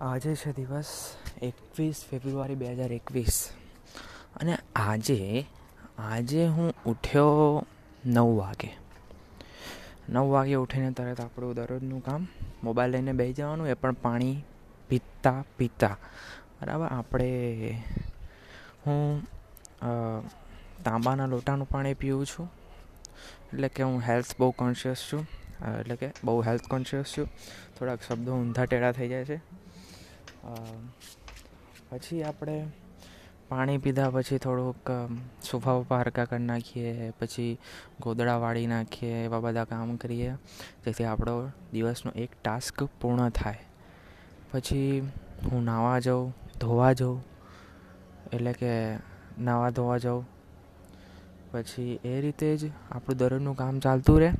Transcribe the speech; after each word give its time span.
આજે 0.00 0.34
છે 0.34 0.52
દિવસ 0.52 0.88
એકવીસ 1.42 2.04
ફેબ્રુઆરી 2.10 2.54
બે 2.54 2.72
હજાર 2.72 2.92
એકવીસ. 2.92 3.36
અને 4.36 4.56
આજે 4.76 5.46
આજે 5.98 6.46
હું 6.46 6.72
ઉઠ્યો 6.86 7.66
નવ 8.06 8.36
વાગે. 8.38 8.70
નવ 10.08 10.24
વાગે 10.28 10.54
ઉઠીને 10.54 10.90
તરત 10.90 11.20
આપણું 11.20 11.54
દરરોજનું 11.54 12.04
કામ, 12.04 12.26
મોબાઈલ 12.64 12.90
લઈને 12.90 13.12
બેસી 13.12 13.32
જવાનું, 13.32 13.68
એ 13.68 13.74
પણ 13.74 13.92
પાણી 13.92 14.44
પીતા 14.88 15.44
પીતા. 15.58 15.96
બરાબર? 16.60 16.86
આપણે, 16.86 17.30
હું 18.86 19.22
તાંબાના 20.84 21.26
લોટાનું 21.26 21.68
પાણી 21.68 21.94
પીવું 21.94 22.26
છું. 22.26 22.48
એટલે 23.52 23.68
કે 23.68 23.82
હું 23.82 24.00
હેલ્થ 24.00 24.34
બહુ 24.38 24.50
કોન્શિયસ 24.50 25.08
છું. 25.12 25.26
એટલે 25.80 25.96
કે 25.96 26.12
બહુ 26.24 26.40
હેલ્થ 26.40 26.66
કોન્શિયસ 26.66 27.18
છું. 27.18 27.28
થોડાક 27.78 28.00
શબ્દો 28.02 28.32
ઊંધા 28.32 28.64
ટેડા 28.64 28.92
થઈ 28.92 29.08
જાય 29.08 29.24
છે. 29.24 29.63
પછી 31.90 32.22
આપણે 32.22 32.66
પાણી 33.48 33.78
પીધા 33.78 34.10
પછી 34.10 34.38
થોડુંક 34.38 34.90
સોફા 35.50 35.72
ઉપર 35.72 35.96
હરકા 35.96 36.24
કરી 36.24 36.42
નાખીએ, 36.42 37.10
પછી 37.10 37.58
ગોદડા 38.00 38.36
વાળી 38.36 38.66
નાખીએ, 38.66 39.24
એવા 39.24 39.40
બધા 39.40 39.64
કામ 39.64 39.96
કરીએ, 39.96 40.32
જેથી 40.84 41.04
આપણો 41.04 41.50
દિવસનો 41.72 42.12
એક 42.16 42.30
ટાસ્ક 42.44 42.84
પૂર્ણ 43.00 43.28
થાય. 43.28 43.58
પછી 44.52 45.10
હું 45.44 45.64
નાહવા 45.64 45.98
જાઉં, 45.98 46.34
ધોવા 46.60 46.92
જાઉં, 46.92 47.24
એટલે 48.32 48.52
કે 48.52 48.96
નાહવા 49.38 49.70
ધોવા 49.70 49.98
જાઉં. 49.98 50.26
પછી 51.52 52.00
એ 52.04 52.20
રીતે 52.20 52.56
જ 52.56 52.70
આપણું 52.90 53.18
દરરોજનું 53.18 53.56
કામ 53.56 53.78
ચાલતું 53.78 54.20
રહે. 54.20 54.32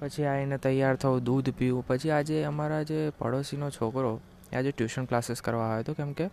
પછી 0.00 0.24
આવીને 0.24 0.58
તૈયાર 0.58 0.96
થવું 0.96 1.24
દૂધ 1.24 1.50
પીવું. 1.50 1.86
પછી 1.86 2.10
આજે 2.10 2.44
અમારા 2.44 2.82
જે 2.82 3.10
પડોશીનો 3.18 3.70
છોકરો 3.70 4.20
આજે 4.56 4.70
ટ્યુશન 4.70 5.04
ક્લાસીસ 5.04 5.40
કરવા 5.42 5.68
આવ્યો 5.68 5.80
હતો. 5.80 5.92
કેમ 5.94 6.12
કે 6.12 6.26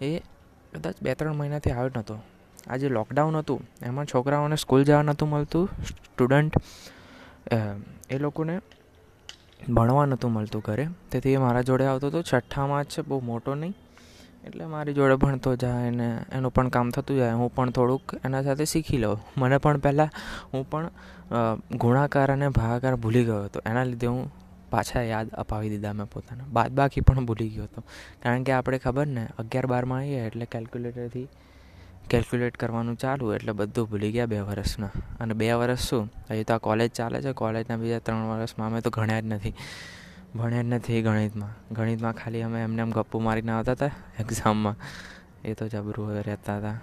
એ 0.00 0.10
કદાચ 0.72 0.96
બે 1.02 1.14
ત્રણ 1.14 1.36
મહિનાથી 1.40 1.72
આવ્યો 1.72 1.92
નહોતો 1.96 2.16
આજે 2.68 2.88
લોકડાઉન 2.88 3.36
હતું. 3.36 3.60
એમાં 3.82 4.06
છોકરાઓને 4.06 4.56
સ્કૂલ 4.56 4.84
જવા 4.84 5.02
નહોતું 5.02 5.28
મળતું. 5.28 5.66
સ્ટુડન્ટ 5.88 6.54
એ 8.10 8.18
લોકોને 8.18 8.54
ભણવા 9.68 10.06
નહોતું 10.06 10.30
મળતું 10.32 10.62
ઘરે. 10.66 10.86
તેથી 11.10 11.32
એ 11.32 11.42
મારા 11.44 11.62
જોડે 11.62 11.84
આવતો 11.86 12.06
હતો. 12.08 12.22
છઠ્ઠામાં 12.22 12.84
જ 12.84 12.88
છે. 12.88 13.02
બહુ 13.02 13.20
મોટો 13.20 13.54
નહીં. 13.54 13.74
એટલે 14.46 14.64
મારી 14.72 14.94
જોડે 14.94 15.14
ભણતો 15.22 15.50
જાય 15.56 15.90
ને 15.90 16.08
એનું 16.32 16.52
પણ 16.54 16.68
કામ 16.68 16.90
થતું 16.90 17.16
જાય. 17.16 17.34
હું 17.40 17.54
પણ 17.54 17.70
થોડુંક 17.70 18.14
એના 18.24 18.42
સાથે 18.42 18.64
શીખી 18.64 18.98
લઉં. 18.98 19.18
મને 19.36 19.58
પણ 19.58 19.78
પહેલાં 19.78 20.10
હું 20.52 20.62
પણ 20.70 20.90
ગુણાકાર 21.82 22.28
અને 22.32 22.48
ભાગાકાર 22.48 22.94
ભૂલી 22.96 23.24
ગયો 23.24 23.44
હતો. 23.44 23.60
એના 23.66 23.84
લીધે 23.84 24.06
હું 24.06 24.22
પાછા 24.76 25.02
યાદ 25.02 25.30
અપાવી 25.30 25.70
દીધા 25.70 25.92
મેં 25.92 26.06
પોતાના. 26.06 26.44
બાદ 26.52 26.70
બાકી 26.72 27.00
પણ 27.00 27.24
ભૂલી 27.24 27.48
ગયો 27.48 27.64
હતો. 27.64 27.82
કારણ 28.22 28.42
કે 28.42 28.52
આપણે 28.52 28.78
ખબર 28.78 29.06
ને, 29.06 29.24
અગિયાર 29.38 29.66
બારમાં 29.66 29.98
આવીએ 29.98 30.20
એટલે 30.26 30.46
કેલ્ક્યુલેટરથી 30.46 31.28
કેલ્ક્યુલેટ 32.10 32.56
કરવાનું 32.56 32.96
ચાલુ, 32.96 33.32
એટલે 33.32 33.52
બધું 33.52 33.88
ભૂલી 33.90 34.12
ગયા 34.12 34.26
બે 34.26 34.40
વર્ષના. 34.40 34.90
અને 35.20 35.34
બે 35.34 35.52
વર્ષ 35.52 35.88
શું? 35.88 36.04
હજી 36.30 36.44
તો 36.44 36.54
આ 36.54 36.58
કોલેજ 36.58 36.90
ચાલે 36.90 37.22
છે 37.22 37.32
કોલેજના 37.32 37.76
બીજા 37.76 37.98
ત્રણ 37.98 38.28
વર્ષમાં 38.28 38.68
અમે 38.70 38.80
તો 38.80 38.90
ભણ્યા 38.90 39.20
જ 39.20 39.24
નથી. 39.24 39.54
ભણ્યા 40.36 40.62
જ 40.62 40.64
નથી 40.64 41.02
ગણિતમાં. 41.02 41.74
ગણિતમાં 41.74 42.12
ખાલી 42.12 42.42
અમે 42.42 42.62
એમને 42.62 42.82
એમ 42.82 42.90
ગપ્પુ 42.90 43.20
મારીને 43.20 43.52
આવતા 43.52 43.72
હતા 43.72 43.90
એક્ઝામમાં 44.20 44.76
એ 45.44 45.54
તો 45.54 45.68
જબરું 45.68 46.12
રહેતા 46.20 46.56
હતા. 46.58 46.76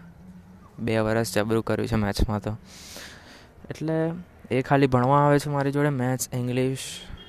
બે 0.80 1.00
વર્ષ 1.00 1.36
જબરું 1.36 1.64
કર્યું 1.64 1.88
છે 1.88 1.96
મેથ્સમાં 1.96 2.42
તો. 2.42 2.58
એટલે 3.70 3.98
એ 4.52 4.62
ખાલી 4.62 4.88
ભણવા 4.88 5.22
આવે 5.28 5.40
છે 5.40 5.50
મારી 5.50 5.72
જોડે 5.72 5.90
મેથ્સ 5.90 6.30
ઇંગ્લિશ 6.34 6.86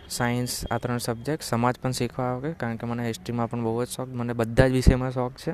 સાયન્સ 0.09 0.67
આ 0.71 0.79
ત્રણ 0.79 0.99
સબ્જેક્ટ, 0.99 1.43
સમાજ 1.43 1.75
પણ 1.83 1.91
શીખવા 1.91 2.25
આવે 2.25 2.53
કારણ 2.53 2.77
કે 2.77 2.87
મને 2.87 3.07
હિસ્ટ્રીમાં 3.07 3.51
પણ 3.51 3.63
બહુ 3.63 3.85
જ 3.85 3.89
શોખ 3.89 4.09
મને 4.09 4.33
બધા 4.33 4.69
જ 4.69 4.71
વિષયમાં 4.71 5.11
શોખ 5.11 5.33
છે. 5.33 5.51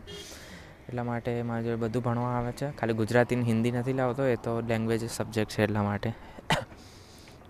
એટલા 0.88 1.04
માટે 1.04 1.42
મારી 1.42 1.64
જોડે 1.64 1.76
બધું 1.76 2.02
ભણવા 2.02 2.30
આવે 2.30 2.52
છે. 2.52 2.76
ખાલી 2.76 2.92
ગુજરાતી 2.92 3.36
હિન્દી 3.36 3.70
નથી 3.70 3.92
લાવતો, 3.92 4.24
એ 4.24 4.36
તો 4.36 4.60
લેંગ્વેજ 4.60 5.10
સબ્જેક્ટ 5.10 5.52
છે 5.52 5.62
એટલા 5.62 5.82
માટે. 5.82 6.12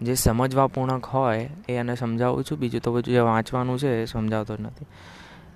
જે 0.03 0.15
સમજવાપૂર્ણક 0.15 1.05
હોય, 1.05 1.51
એ 1.69 1.73
એને 1.73 1.95
સમજાવું 1.95 2.45
છું. 2.45 2.59
બીજું 2.59 2.81
તો 2.81 2.93
બધું 2.93 3.15
જે 3.15 3.19
વાંચવાનું 3.19 3.79
છે, 3.79 4.03
એ 4.03 4.05
સમજાવતો 4.05 4.57
જ 4.57 4.61
નથી. 4.61 4.87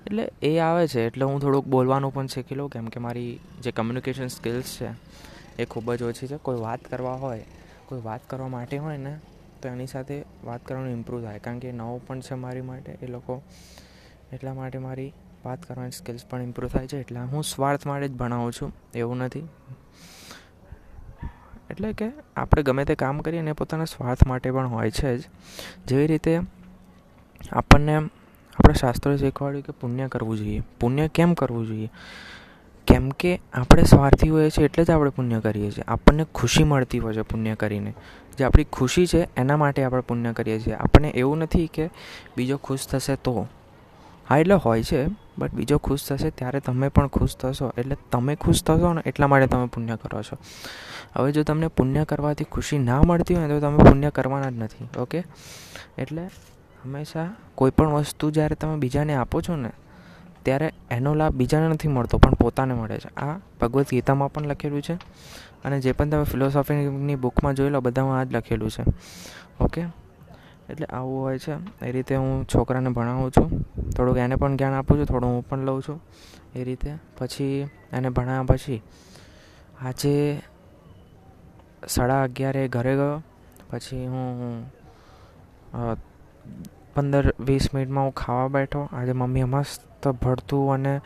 એટલે 0.05 0.31
એ 0.41 0.59
આવે 0.59 0.87
છે. 0.87 1.05
એટલે 1.07 1.25
હું 1.25 1.41
થોડુંક 1.41 1.65
બોલવાનું 1.65 2.13
પણ 2.13 2.27
શીખી 2.27 2.55
લઉં, 2.55 2.69
કેમ 2.69 2.87
કે 2.87 2.99
મારી 2.99 3.39
જે 3.61 3.71
કમ્યુનિકેશન 3.71 4.27
સ્કિલ્સ 4.27 4.77
છે, 4.81 4.87
એ 5.61 5.65
ખૂબ 5.65 5.93
જ 5.93 6.03
ઓછી 6.03 6.27
છે. 6.27 6.37
કોઈ 6.37 6.59
વાત 6.59 6.79
કરવા 6.81 7.13
હોય, 7.13 7.45
કોઈ 7.85 8.01
વાત 8.01 8.21
કરવા 8.27 8.47
માટે 8.47 8.77
હોય 8.77 8.97
ને 8.97 9.19
તો 9.65 9.71
એની 9.71 9.87
સાથે 9.87 10.23
વાત 10.43 10.65
કરવાનું 10.65 10.91
ઇમ્પ્રૂવ 10.91 11.23
થાય. 11.23 11.39
કારણ 11.39 11.59
કે 11.59 11.71
નવો 11.71 12.01
પણ 12.07 12.19
છે 12.19 12.33
મારી 12.33 12.61
માટે, 12.61 12.91
એ 12.91 13.07
લોકો 13.07 13.41
એટલા 14.33 14.53
માટે 14.53 14.77
મારી 14.77 15.13
વાત 15.45 15.65
કરવાની 15.65 15.91
સ્કિલ્સ 15.91 16.25
પણ 16.29 16.41
ઇમ્પ્રૂવ 16.41 16.69
થાય 16.69 16.87
છે. 16.87 16.99
એટલે 16.99 17.19
હું 17.19 17.43
સ્વાર્થ 17.43 17.87
માટે 17.87 18.07
જ 18.07 18.11
ભણાવું 18.11 18.51
છું, 18.51 18.73
એવું 18.95 19.17
નથી. 19.17 19.47
એટલે 21.69 21.93
કે 21.93 22.05
આપણે 22.35 22.63
ગમે 22.63 22.85
તે 22.85 22.95
કામ 22.95 23.19
કરીએ 23.19 23.41
ને 23.41 23.53
પોતાના 23.53 23.85
સ્વાર્થ 23.85 24.27
માટે 24.27 24.51
પણ 24.51 24.67
હોય 24.67 24.91
છે 24.91 25.17
જ. 25.17 25.23
જેવી 25.87 26.07
રીતે 26.07 26.39
આપણને, 27.51 27.95
આપણે 27.95 28.73
શાસ્ત્રોએ 28.73 29.17
શીખવાડ્યું 29.17 29.63
કે 29.63 29.71
પુણ્ય 29.71 30.07
કરવું 30.07 30.37
જોઈએ. 30.37 30.61
પુણ્ય 30.79 31.07
કેમ 31.07 31.33
કરવું 31.33 31.67
જોઈએ? 31.67 31.89
કેમ 32.87 33.09
કે 33.09 33.41
આપણે 33.53 33.83
સ્વાર્થી 33.83 34.29
હોઈએ 34.29 34.49
છીએ 34.49 34.65
એટલે 34.65 34.85
જ 34.85 34.91
આપણે 34.91 35.09
પુણ્ય 35.09 35.39
કરીએ 35.39 35.71
છીએ. 35.71 35.83
આપણને 35.87 36.25
ખુશી 36.35 36.63
મળતી 36.63 36.99
હોય 36.99 37.13
છે 37.13 37.21
પુણ્ય 37.21 37.55
કરીને. 37.55 37.93
જે 38.37 38.43
આપણી 38.43 38.63
ખુશી 38.63 39.07
છે, 39.07 39.27
એના 39.35 39.57
માટે 39.57 39.83
આપણે 39.83 40.01
પુણ્ય 40.01 40.33
કરીએ 40.33 40.59
છીએ. 40.59 40.73
આપણને 40.73 41.09
એવું 41.09 41.37
નથી 41.37 41.67
કે 41.67 41.89
બીજો 42.37 42.57
ખુશ 42.57 42.87
થશે 42.87 43.15
તો. 43.15 43.47
હા, 44.29 44.37
એટલે 44.37 44.53
હોય 44.53 44.83
છે, 44.83 45.05
બટ 45.37 45.53
બીજો 45.53 45.77
ખુશ 45.77 46.03
થશે 46.03 46.29
ત્યારે 46.29 46.59
તમે 46.59 46.89
પણ 46.89 47.07
ખુશ 47.07 47.35
થશો. 47.35 47.73
એટલે 47.77 47.97
તમે 48.11 48.35
ખુશ 48.35 48.63
થશો 48.63 48.93
ને 48.93 49.01
એટલા 49.05 49.27
માટે 49.27 49.47
તમે 49.47 49.67
પુણ્ય 49.67 49.95
કરો 49.95 50.23
છો. 50.23 50.37
હવે 51.15 51.31
જો 51.31 51.43
તમને 51.43 51.67
પુણ્ય 51.67 52.05
કરવાથી 52.05 52.43
ખુશી 52.43 52.77
ના 52.77 53.01
મળતી 53.01 53.35
હોય 53.35 53.47
તો 53.47 53.59
તમે 53.59 53.77
પુણ્ય 53.77 54.09
કરવાના 54.09 54.49
જ 54.49 54.53
નથી, 54.53 54.87
ઓકે? 54.97 55.23
એટલે 55.97 56.21
હંમેશા 56.83 57.29
કોઈ 57.55 57.71
પણ 57.71 57.87
વસ્તુ 57.87 58.31
જ્યારે 58.31 58.55
તમે 58.55 58.75
બીજાને 58.77 59.15
આપો 59.15 59.41
છો 59.41 59.55
ને 59.55 59.69
ત્યારે 60.45 60.73
એનો 60.91 61.13
લાભ 61.13 61.33
બીજાને 61.33 61.67
નથી 61.67 61.87
મળતો, 61.87 62.17
પણ 62.17 62.33
પોતાને 62.33 62.73
મળે 62.73 62.99
છે. 62.99 63.15
આ 63.15 63.39
ભગવદ્ 63.61 63.85
ગીતામાં 63.89 64.33
પણ 64.33 64.45
લખેલું 64.45 64.81
છે 64.81 64.93
અને 65.65 65.79
જે 65.79 65.91
પણ 65.91 66.09
તમે 66.09 66.23
ફિલોસોફીની 66.23 67.15
બુકમાં 67.15 67.53
જોઈ 67.53 67.69
લો 67.69 67.81
બધામાં 67.81 68.19
આ 68.19 68.23
જ 68.23 68.33
લખેલું 68.33 68.71
છે. 68.71 68.83
ઓકે? 69.59 69.81
એટલે 70.69 70.85
આવું 70.85 71.21
હોય 71.21 71.39
છે. 71.39 71.85
એ 71.85 71.91
રીતે 71.91 72.15
હું 72.15 72.45
છોકરાને 72.45 72.89
ભણાવું 72.89 73.31
છું. 73.31 73.61
થોડુંક 73.89 74.17
એને 74.17 74.35
પણ 74.35 74.57
જ્ઞાન 74.57 74.73
આપું 74.73 74.97
છું, 74.97 75.05
થોડું 75.05 75.29
હું 75.29 75.49
પણ 75.49 75.59
લઉં 75.59 75.81
છું. 75.81 76.01
એ 76.55 76.63
રીતે. 76.63 76.93
પછી 77.17 77.67
એને 77.93 78.09
ભણાવ્યા 78.09 78.43
પછી 78.43 78.81
આજે 79.81 80.41
સાડા 81.87 82.23
અગિયારે 82.23 82.67
ઘરે 82.67 82.95
ગયો. 82.95 83.23
પછી 83.69 84.07
હું 84.07 84.65
પંદર, 86.95 87.33
વીસ 87.39 87.73
મિનિટમાં 87.73 88.03
હું 88.03 88.13
ખાવા 88.13 88.47
બેઠો. 88.47 88.89
આજે 88.93 89.13
મમ્મીએ 89.13 89.43
મસ્ત 89.43 90.07
ભરતું 90.07 90.73
અને 90.73 91.01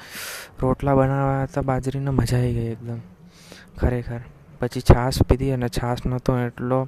રોટલા 0.62 0.96
બનાવ્યા 0.96 1.44
હતા. 1.44 1.62
બાજરીને 1.62 2.10
મજા 2.10 2.38
આવી 2.38 2.54
ગઈ 2.54 2.68
એકદમ. 2.68 3.00
ખરેખર. 3.78 4.22
પછી 4.62 4.82
છાશ 4.82 5.24
પીધી 5.24 5.52
અને 5.52 5.68
છાશ 5.70 6.06
નહોતો 6.06 6.38
એટલો 6.38 6.88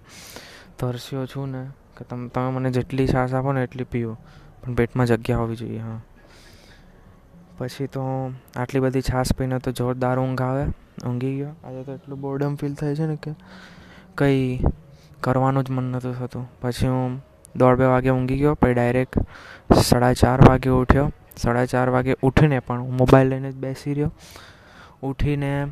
તરસ્યો 0.80 1.26
છું 1.26 1.50
ને 1.50 1.64
કે 1.98 2.04
તમે 2.04 2.30
તમે 2.30 2.52
મને 2.52 2.72
જેટલી 2.72 3.08
છાશ 3.08 3.34
આપો 3.34 3.52
ને 3.52 3.64
એટલી 3.64 3.84
પીવો 3.84 4.18
પણ 4.64 4.74
પેટમાં 4.74 5.08
જગ્યા 5.08 5.38
હોવી 5.38 5.56
જોઈએ, 5.56 5.80
હા. 5.80 6.00
પછી 7.58 7.88
તો 7.88 8.04
આટલી 8.58 8.80
બધી 8.80 9.02
છાશ 9.02 9.34
પીને 9.34 9.60
તો 9.60 9.72
જોરદાર 9.72 10.20
ઊંઘ 10.20 10.42
આવે. 10.42 10.66
ઊંઘી 11.06 11.36
ગયો. 11.38 11.54
આજે 11.64 11.84
તો 11.84 11.92
એટલું 11.94 12.22
બોર્ડમ 12.22 12.56
ફીલ 12.56 12.74
થાય 12.74 12.96
છે 12.96 13.06
ને 13.06 13.16
કે 13.16 13.32
કંઈ 14.18 14.60
કરવાનું 15.22 15.64
જ 15.64 15.72
મન 15.72 15.84
નહોતું 15.84 16.14
થતું. 16.14 16.46
પછી 16.62 16.88
હું 16.88 17.22
દોઢ 17.56 17.78
બે 17.78 17.86
વાગે 17.86 18.10
ઊંઘી 18.10 18.38
ગયો, 18.38 18.54
પછી 18.54 18.74
ડાયરેક્ટ 18.74 19.20
સાડા 19.74 20.14
ચાર 20.14 20.50
વાગે 20.50 20.70
ઉઠ્યો. 20.70 21.12
સાડા 21.38 21.66
ચાર 21.66 21.90
વાગે 21.90 22.16
ઉઠીને 22.24 22.60
પણ 22.60 22.82
હું 22.82 22.96
મોબાઈલ 22.96 23.28
લઈને 23.28 23.52
જ 23.52 23.56
બેસી 23.56 23.94
રહ્યો. 23.94 24.12
ઉઠીને 25.04 25.68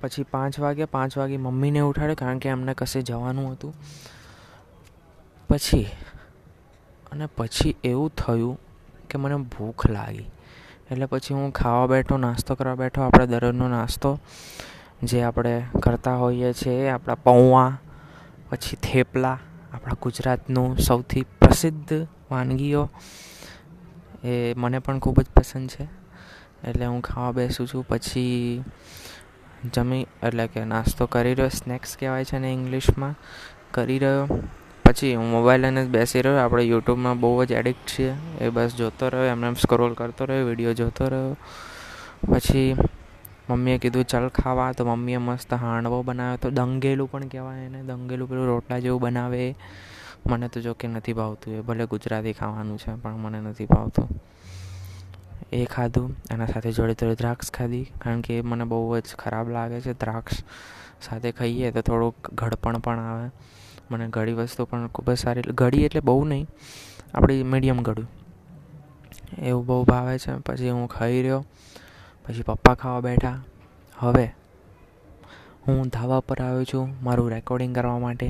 પછી 0.00 0.22
પાંચ 0.22 0.60
વાગે 0.60 0.84
પાંચ 0.84 1.18
વાગે 1.18 1.36
મમ્મીને 1.36 1.80
ઉઠાડ્યો 1.80 2.14
કારણ 2.14 2.38
કે 2.38 2.48
એમને 2.48 2.74
કશે 2.74 3.02
જવાનું 3.02 3.52
હતું. 3.52 3.74
પછી, 5.48 5.86
અને 7.12 7.26
પછી 7.26 7.74
એવું 7.84 8.10
થયું 8.14 8.58
કે 9.10 9.18
મને 9.18 9.36
ભૂખ 9.36 9.90
લાગી. 9.90 10.30
એટલે 10.90 11.06
પછી 11.06 11.34
હું 11.34 11.52
ખાવા 11.52 11.86
બેઠો, 11.86 12.16
નાસ્તો 12.16 12.54
કરવા 12.54 12.74
બેઠો, 12.74 13.02
આપણે 13.02 13.26
દરરોજનો 13.26 13.68
નાસ્તો, 13.68 14.18
જે 15.02 15.22
આપણે 15.22 15.62
કરતા 15.82 16.16
હોઈએ 16.16 16.52
છીએ, 16.52 16.88
આપણા 16.88 17.14
પૌવા, 17.14 17.78
પછી 18.50 18.76
થેપલા 18.82 19.38
આપણા 19.84 19.96
ગુજરાતનું 20.02 20.78
સૌથી 20.78 21.22
પ્રસિદ્ધ 21.22 22.06
વાનગીઓ 22.30 22.90
એ 24.24 24.54
મને 24.56 24.78
પણ 24.78 24.98
ખૂબ 24.98 25.20
જ 25.20 25.24
પસંદ 25.36 25.70
છે. 25.70 25.84
એટલે 26.68 26.86
હું 26.86 27.02
ખાવા 27.02 27.32
બેસું 27.32 27.66
છું, 27.66 27.86
પછી 27.88 28.64
જમી, 29.74 30.06
એટલે 30.22 30.46
કે 30.46 30.64
નાસ્તો 30.64 31.06
કરી 31.06 31.34
રહ્યો, 31.34 31.48
સ્નેક્સ 31.48 31.96
કહેવાય 32.00 32.24
છે 32.24 32.38
ને 32.38 32.52
ઇંગ્લિશમાં, 32.52 33.14
કરી 33.70 33.98
રહ્યો. 33.98 34.26
પછી 34.84 35.14
હું 35.14 35.30
મોબાઈલ 35.30 35.60
લઈને 35.60 35.84
જ 35.84 35.88
બેસી 35.88 36.22
રહ્યો. 36.22 36.38
આપણે 36.38 36.62
યુટ્યુબમાં 36.62 37.20
બહુ 37.20 37.44
જ 37.44 37.52
એડિક્ટ 37.52 37.98
છીએ. 37.98 38.14
એ 38.40 38.48
બસ 38.48 38.74
જોતો 38.74 39.08
રહ્યો, 39.08 39.24
એમ 39.24 39.44
એમ 39.44 39.54
સ્ક્રોલ 39.54 39.94
કરતો 39.94 40.24
રહ્યો 40.24 40.46
વીડિયો 40.46 40.72
જોતો 40.72 41.08
રહ્યો. 41.08 41.36
પછી 42.32 42.76
મમ્મીએ 43.50 43.78
કીધું, 43.78 44.04
ચાલ 44.04 44.28
ખાવા. 44.28 44.72
તો 44.72 44.84
મમ્મીએ 44.84 45.16
મસ્ત 45.16 45.54
હાંડવો 45.54 46.02
બનાવ્યો. 46.02 46.36
તો 46.36 46.50
દંગેલું 46.50 47.10
પણ 47.10 47.28
કહેવાય 47.28 47.60
એને. 47.60 47.82
દંગેલું 47.82 48.28
પેલું 48.28 48.46
રોટલા 48.46 48.78
જેવું 48.78 49.00
બનાવે. 49.00 49.54
મને 50.26 50.48
તો 50.48 50.60
જો 50.60 50.76
નથી 50.84 51.12
ભાવતું 51.12 51.54
એ. 51.54 51.60
ભલે 51.60 51.86
ગુજરાતી 51.86 52.32
ખાવાનું 52.32 52.78
છે, 52.78 52.94
પણ 52.94 53.16
મને 53.16 53.40
નથી 53.40 53.66
ભાવતું. 53.66 54.08
એ 55.52 55.64
ખાધું. 55.64 56.16
એના 56.30 56.46
સાથે 56.46 56.72
જોડે 56.72 56.94
જોડે 56.94 57.14
દ્રાક્ષ 57.14 57.52
ખાધી. 57.52 57.90
કારણ 57.98 58.20
કે 58.20 58.38
એ 58.38 58.40
મને 58.40 58.64
બહુ 58.64 58.98
જ 58.98 59.02
ખરાબ 59.18 59.48
લાગે 59.48 59.80
છે 59.80 59.92
દ્રાક્ષ. 59.92 60.44
સાથે 61.02 61.32
ખાઈએ 61.32 61.70
તો 61.70 61.80
થોડુંક 61.80 62.34
ઘડપણ 62.34 62.78
પણ 62.78 62.98
આવે. 62.98 63.30
મને 63.90 64.08
ઘડી 64.08 64.32
વસ્તુ 64.32 64.64
પણ 64.64 64.86
ખૂબ 64.86 65.10
જ 65.10 65.18
સારી 65.18 65.42
ઘડી 65.42 65.84
એટલે 65.84 66.00
બહુ 66.00 66.24
નહીં. 66.24 66.46
આપણી 67.14 67.42
મીડિયમ 67.42 67.82
ઘડું. 67.82 68.08
એવું 69.38 69.66
બહુ 69.66 69.84
ભાવે 69.84 70.18
છે. 70.18 70.38
પછી 70.38 70.70
હું 70.70 70.88
ખાઈ 70.88 71.22
રહ્યો. 71.22 71.44
પછી 72.24 72.42
પપ્પા 72.42 72.74
ખાવા 72.74 73.00
બેઠા. 73.00 73.44
હવે 73.98 74.26
હું 75.68 75.88
ધાબા 75.88 76.20
પર 76.20 76.42
આવ્યો 76.42 76.64
છું 76.64 76.96
મારું 77.02 77.30
રેકોર્ડિંગ 77.30 77.74
કરવા 77.74 77.98
માટે. 77.98 78.28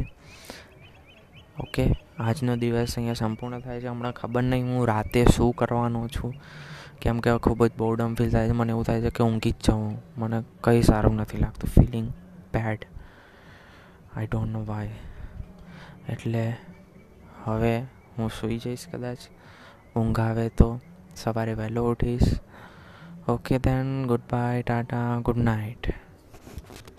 ઓકે 1.61 1.95
આજનો 2.19 2.57
દિવસ 2.57 2.95
અહીંયા 2.97 3.15
સંપૂર્ણ 3.15 3.61
થાય 3.61 3.81
છે. 3.81 3.87
હમણાં 3.87 4.13
ખબર 4.13 4.43
નહીં 4.43 4.65
હું 4.65 4.87
રાતે 4.87 5.25
શું 5.37 5.53
કરવાનો 5.53 6.09
છું. 6.09 6.35
કેમ 7.01 7.21
કે 7.21 7.37
ખૂબ 7.37 7.67
જ 7.67 7.71
બોર્ડમ 7.79 8.15
ફીલ 8.15 8.31
થાય 8.31 8.49
છે. 8.49 8.53
મને 8.53 8.71
એવું 8.71 8.85
થાય 8.85 9.01
છે 9.01 9.11
કે 9.11 9.25
ઊંઘી 9.25 9.51
જ 9.51 9.55
જાઉં. 9.69 10.03
મને 10.19 10.43
કંઈ 10.61 10.83
સારું 10.83 11.17
નથી 11.17 11.39
લાગતું. 11.39 11.71
Feeling 11.71 12.09
bad 12.55 12.87
I 14.17 14.27
don't 14.27 14.53
know 14.53 14.65
why 14.65 14.89
એટલે 16.09 16.57
હવે 17.45 17.79
હું 18.19 18.31
સૂઈ 18.31 18.59
જઈશ 18.59 18.89
કદાચ. 18.93 19.19
ઊંઘ 19.97 20.21
આવે 20.21 20.49
તો 20.49 20.81
સવારે 21.17 21.55
વહેલો 21.55 21.91
ઉઠીશ. 21.91 22.41
okay 23.27 23.59
then 23.59 24.07
goodbye 24.07 24.63
tata. 24.67 25.21
Good 25.25 25.37
night. 25.37 25.95